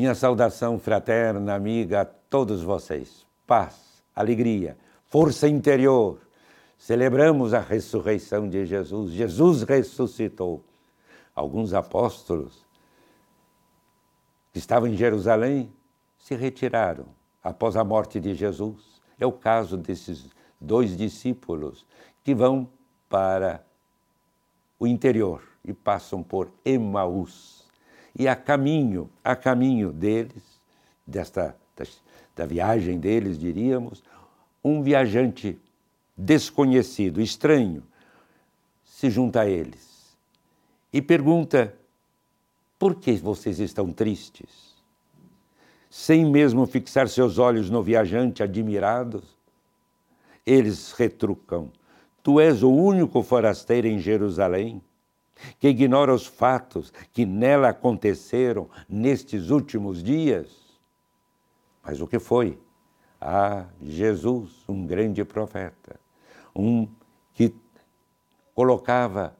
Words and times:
Minha 0.00 0.14
saudação 0.14 0.78
fraterna, 0.78 1.54
amiga 1.54 2.00
a 2.00 2.04
todos 2.06 2.62
vocês. 2.62 3.26
Paz, 3.46 4.02
alegria, 4.16 4.78
força 5.04 5.46
interior. 5.46 6.26
Celebramos 6.78 7.52
a 7.52 7.60
ressurreição 7.60 8.48
de 8.48 8.64
Jesus. 8.64 9.12
Jesus 9.12 9.62
ressuscitou. 9.62 10.64
Alguns 11.34 11.74
apóstolos 11.74 12.64
que 14.54 14.58
estavam 14.58 14.88
em 14.88 14.96
Jerusalém 14.96 15.70
se 16.18 16.34
retiraram 16.34 17.04
após 17.44 17.76
a 17.76 17.84
morte 17.84 18.18
de 18.18 18.34
Jesus. 18.34 19.02
É 19.18 19.26
o 19.26 19.32
caso 19.32 19.76
desses 19.76 20.30
dois 20.58 20.96
discípulos 20.96 21.86
que 22.24 22.34
vão 22.34 22.70
para 23.06 23.62
o 24.78 24.86
interior 24.86 25.42
e 25.62 25.74
passam 25.74 26.22
por 26.22 26.50
Emaús. 26.64 27.69
E 28.18 28.26
a 28.28 28.36
caminho, 28.36 29.10
a 29.24 29.34
caminho 29.36 29.92
deles, 29.92 30.42
desta 31.06 31.56
da 32.36 32.46
viagem 32.46 32.98
deles, 32.98 33.38
diríamos, 33.38 34.02
um 34.64 34.82
viajante 34.82 35.58
desconhecido, 36.16 37.20
estranho, 37.20 37.82
se 38.84 39.10
junta 39.10 39.42
a 39.42 39.48
eles 39.48 40.16
e 40.92 41.00
pergunta: 41.00 41.74
por 42.78 42.94
que 42.94 43.12
vocês 43.12 43.58
estão 43.58 43.92
tristes? 43.92 44.70
Sem 45.88 46.24
mesmo 46.24 46.66
fixar 46.66 47.08
seus 47.08 47.36
olhos 47.38 47.68
no 47.68 47.82
viajante, 47.82 48.42
admirados, 48.42 49.24
eles 50.46 50.92
retrucam: 50.92 51.70
Tu 52.22 52.40
és 52.40 52.62
o 52.62 52.70
único 52.70 53.22
forasteiro 53.22 53.86
em 53.86 53.98
Jerusalém 53.98 54.82
que 55.58 55.68
ignora 55.68 56.14
os 56.14 56.26
fatos 56.26 56.92
que 57.12 57.24
nela 57.24 57.68
aconteceram 57.68 58.68
nestes 58.88 59.50
últimos 59.50 60.02
dias. 60.02 60.48
Mas 61.82 62.00
o 62.00 62.06
que 62.06 62.18
foi? 62.18 62.58
Ah, 63.20 63.66
Jesus, 63.82 64.64
um 64.68 64.86
grande 64.86 65.24
profeta, 65.24 66.00
um 66.54 66.88
que 67.34 67.54
colocava 68.54 69.36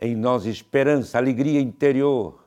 em 0.00 0.14
nós 0.14 0.46
esperança, 0.46 1.18
alegria 1.18 1.60
interior, 1.60 2.44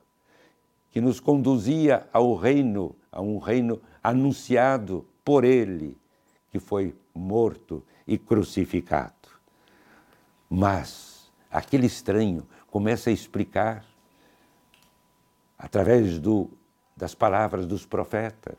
que 0.90 1.02
nos 1.02 1.20
conduzia 1.20 2.08
ao 2.12 2.36
reino, 2.36 2.96
a 3.12 3.22
um 3.22 3.38
reino 3.38 3.82
anunciado 4.04 5.06
por 5.24 5.44
ele, 5.44 5.98
que 6.50 6.60
foi 6.60 6.96
morto 7.14 7.84
e 8.08 8.18
crucificado. 8.18 9.14
Mas 10.50 11.32
aquele 11.50 11.88
estranho 11.88 12.46
começa 12.72 13.10
a 13.10 13.14
explicar, 13.14 13.86
através 15.60 16.18
do, 16.18 16.50
das 16.96 17.14
palavras 17.14 17.68
dos 17.68 17.86
profetas 17.86 18.58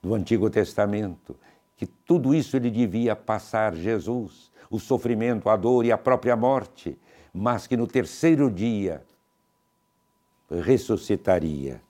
do 0.00 0.14
Antigo 0.14 0.48
Testamento, 0.48 1.34
que 1.76 1.86
tudo 1.86 2.34
isso 2.34 2.56
ele 2.56 2.70
devia 2.70 3.16
passar, 3.16 3.74
Jesus, 3.74 4.52
o 4.70 4.78
sofrimento, 4.78 5.48
a 5.48 5.56
dor 5.56 5.84
e 5.84 5.90
a 5.90 5.98
própria 5.98 6.36
morte, 6.36 6.96
mas 7.32 7.66
que 7.66 7.76
no 7.76 7.86
terceiro 7.86 8.50
dia 8.50 9.04
ressuscitaria. 10.50 11.80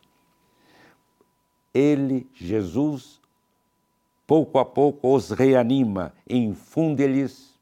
Ele, 1.75 2.29
Jesus, 2.34 3.20
pouco 4.27 4.59
a 4.59 4.64
pouco 4.64 5.14
os 5.14 5.31
reanima, 5.31 6.12
infunde-lhes 6.29 7.59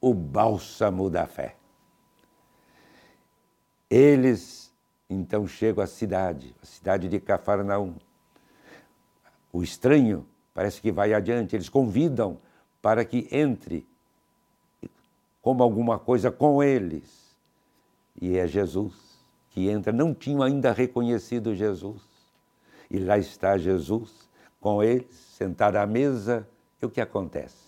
o 0.00 0.14
bálsamo 0.14 1.10
da 1.10 1.26
fé. 1.26 1.56
Eles 3.94 4.72
então 5.10 5.46
chegam 5.46 5.84
à 5.84 5.86
cidade, 5.86 6.56
a 6.62 6.64
cidade 6.64 7.10
de 7.10 7.20
Cafarnaum. 7.20 7.96
O 9.52 9.62
estranho 9.62 10.26
parece 10.54 10.80
que 10.80 10.90
vai 10.90 11.12
adiante, 11.12 11.54
eles 11.54 11.68
convidam 11.68 12.38
para 12.80 13.04
que 13.04 13.28
entre, 13.30 13.86
como 15.42 15.62
alguma 15.62 15.98
coisa 15.98 16.30
com 16.30 16.62
eles. 16.62 17.36
E 18.18 18.38
é 18.38 18.46
Jesus 18.46 18.94
que 19.50 19.68
entra, 19.68 19.92
não 19.92 20.14
tinham 20.14 20.42
ainda 20.42 20.72
reconhecido 20.72 21.54
Jesus. 21.54 22.00
E 22.90 22.98
lá 22.98 23.18
está 23.18 23.58
Jesus 23.58 24.26
com 24.58 24.82
eles, 24.82 25.14
sentado 25.14 25.76
à 25.76 25.86
mesa, 25.86 26.48
e 26.80 26.86
o 26.86 26.88
que 26.88 27.00
acontece? 27.00 27.62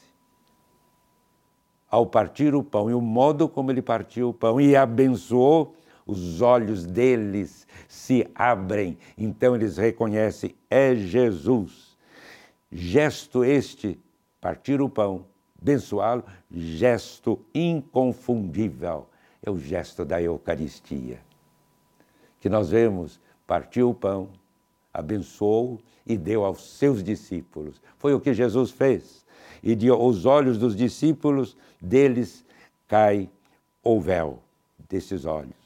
ao 1.94 2.04
partir 2.04 2.56
o 2.56 2.62
pão 2.64 2.90
e 2.90 2.94
o 2.94 3.00
modo 3.00 3.48
como 3.48 3.70
ele 3.70 3.80
partiu 3.80 4.30
o 4.30 4.34
pão 4.34 4.60
e 4.60 4.74
abençoou, 4.74 5.76
os 6.06 6.40
olhos 6.40 6.84
deles 6.84 7.66
se 7.88 8.26
abrem. 8.34 8.98
Então 9.16 9.54
eles 9.54 9.76
reconhecem: 9.76 10.54
é 10.70 10.94
Jesus. 10.94 11.96
Gesto 12.70 13.44
este, 13.44 13.98
partir 14.40 14.80
o 14.80 14.88
pão, 14.88 15.24
abençoá-lo, 15.60 16.24
gesto 16.50 17.40
inconfundível. 17.54 19.08
É 19.42 19.50
o 19.50 19.58
gesto 19.58 20.04
da 20.04 20.20
Eucaristia. 20.20 21.20
Que 22.40 22.48
nós 22.48 22.70
vemos, 22.70 23.20
partiu 23.46 23.90
o 23.90 23.94
pão, 23.94 24.28
abençoou 24.92 25.80
e 26.06 26.16
deu 26.16 26.44
aos 26.44 26.78
seus 26.78 27.02
discípulos. 27.02 27.80
Foi 27.96 28.12
o 28.12 28.20
que 28.20 28.34
Jesus 28.34 28.70
fez 28.70 29.24
e 29.64 29.74
de 29.74 29.90
os 29.90 30.26
olhos 30.26 30.58
dos 30.58 30.76
discípulos 30.76 31.56
deles 31.80 32.44
cai 32.86 33.30
o 33.82 33.98
véu 33.98 34.38
desses 34.90 35.24
olhos, 35.24 35.56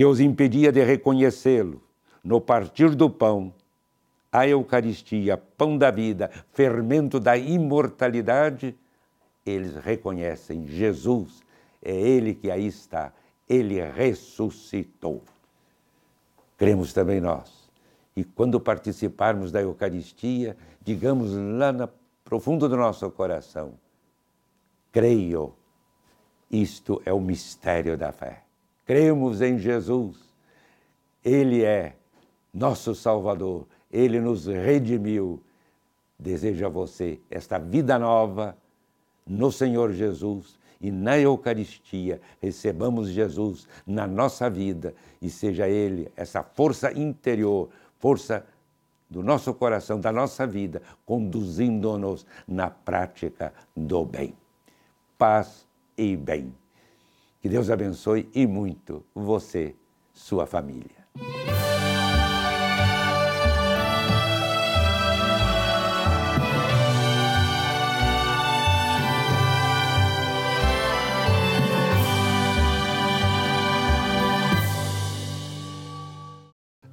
que 0.00 0.04
os 0.06 0.18
impedia 0.18 0.72
de 0.72 0.82
reconhecê-lo 0.82 1.82
no 2.24 2.40
partir 2.40 2.94
do 2.94 3.10
pão, 3.10 3.52
a 4.32 4.48
Eucaristia, 4.48 5.36
pão 5.36 5.76
da 5.76 5.90
vida, 5.90 6.30
fermento 6.52 7.20
da 7.20 7.36
imortalidade, 7.36 8.74
eles 9.44 9.76
reconhecem 9.76 10.66
Jesus, 10.66 11.42
é 11.82 11.92
Ele 11.94 12.34
que 12.34 12.50
aí 12.50 12.66
está, 12.66 13.12
Ele 13.46 13.78
ressuscitou. 13.78 15.22
Cremos 16.56 16.94
também 16.94 17.20
nós. 17.20 17.68
E 18.16 18.24
quando 18.24 18.58
participarmos 18.58 19.52
da 19.52 19.60
Eucaristia, 19.60 20.56
digamos 20.80 21.32
lá 21.34 21.72
na 21.72 21.90
profundo 22.24 22.66
do 22.70 22.76
nosso 22.78 23.10
coração, 23.10 23.74
creio, 24.90 25.52
isto 26.50 27.02
é 27.04 27.12
o 27.12 27.20
mistério 27.20 27.98
da 27.98 28.10
fé. 28.12 28.44
Cremos 28.90 29.40
em 29.40 29.56
Jesus, 29.56 30.16
Ele 31.24 31.62
é 31.62 31.94
nosso 32.52 32.92
Salvador, 32.92 33.64
Ele 33.88 34.20
nos 34.20 34.46
redimiu. 34.46 35.40
Desejo 36.18 36.66
a 36.66 36.68
você 36.68 37.20
esta 37.30 37.56
vida 37.56 37.96
nova 38.00 38.56
no 39.24 39.52
Senhor 39.52 39.92
Jesus 39.92 40.58
e 40.80 40.90
na 40.90 41.16
Eucaristia 41.16 42.20
recebamos 42.42 43.10
Jesus 43.10 43.68
na 43.86 44.08
nossa 44.08 44.50
vida 44.50 44.92
e 45.22 45.30
seja 45.30 45.68
Ele 45.68 46.10
essa 46.16 46.42
força 46.42 46.90
interior, 46.90 47.68
força 48.00 48.44
do 49.08 49.22
nosso 49.22 49.54
coração, 49.54 50.00
da 50.00 50.10
nossa 50.10 50.44
vida, 50.48 50.82
conduzindo-nos 51.06 52.26
na 52.44 52.68
prática 52.68 53.54
do 53.76 54.04
bem. 54.04 54.34
Paz 55.16 55.64
e 55.96 56.16
bem. 56.16 56.59
Que 57.40 57.48
Deus 57.48 57.70
abençoe 57.70 58.28
e 58.34 58.46
muito 58.46 59.02
você, 59.14 59.74
sua 60.12 60.44
família. 60.44 61.00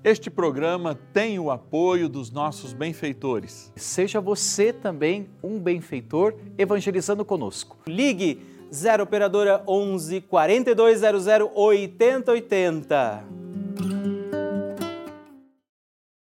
Este 0.02 0.30
programa 0.30 0.96
tem 1.12 1.38
o 1.38 1.52
apoio 1.52 2.08
dos 2.08 2.32
nossos 2.32 2.72
benfeitores. 2.72 3.74
Seja 3.76 4.22
você 4.22 4.72
também 4.72 5.28
um 5.44 5.60
benfeitor 5.60 6.34
evangelizando 6.58 7.26
conosco. 7.26 7.78
Ligue 7.86 8.56
0 8.72 9.04
operadora 9.04 9.64
11 9.66 10.22
4200 10.22 11.52
8080. 11.54 13.37